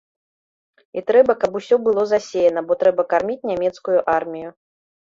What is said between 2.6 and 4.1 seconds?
бо трэба карміць нямецкую